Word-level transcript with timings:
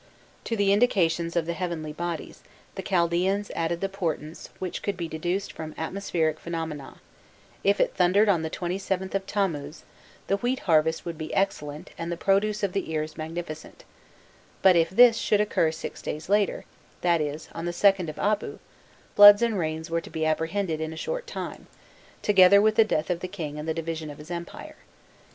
To 0.45 0.55
the 0.57 0.73
indications 0.73 1.35
of 1.35 1.45
the 1.45 1.53
heavenly 1.53 1.93
bodies, 1.93 2.41
the 2.73 2.81
Chaldaeans 2.81 3.51
added 3.55 3.81
the 3.81 3.87
portents 3.87 4.49
which 4.57 4.81
could 4.81 4.97
be 4.97 5.07
deduced 5.07 5.53
from 5.53 5.75
atmospheric 5.77 6.39
phenomena: 6.39 6.99
if 7.63 7.79
it 7.79 7.93
thundered 7.93 8.27
on 8.27 8.41
the 8.41 8.49
27th 8.49 9.13
of 9.13 9.27
Tammuz, 9.27 9.83
the 10.25 10.37
wheat 10.37 10.61
harvest 10.61 11.05
would 11.05 11.19
be 11.19 11.31
excellent 11.35 11.91
and 11.99 12.11
the 12.11 12.17
produce 12.17 12.63
of 12.63 12.73
the 12.73 12.91
ears 12.91 13.15
magnificent; 13.15 13.83
but 14.63 14.75
if 14.75 14.89
this, 14.89 15.17
should 15.17 15.39
occur 15.39 15.71
six 15.71 16.01
days 16.01 16.29
later, 16.29 16.65
that 17.01 17.21
is, 17.21 17.47
on 17.53 17.65
the 17.65 17.71
2nd 17.71 18.09
of 18.09 18.17
Abu, 18.17 18.57
floods 19.15 19.43
and 19.43 19.59
rains 19.59 19.91
were 19.91 20.01
to 20.01 20.09
be 20.09 20.25
apprehended 20.25 20.81
in 20.81 20.91
a 20.93 20.97
short 20.97 21.27
time, 21.27 21.67
together 22.23 22.59
with 22.59 22.73
the 22.73 22.83
death 22.83 23.11
of 23.11 23.19
the 23.19 23.27
king 23.27 23.59
and 23.59 23.67
the 23.67 23.75
division 23.75 24.09
of 24.09 24.17
his 24.17 24.31
empire. 24.31 24.77